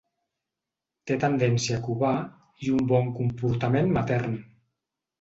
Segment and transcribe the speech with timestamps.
[1.11, 2.15] Té tendència a covar
[2.69, 4.39] i un bon comportament matern.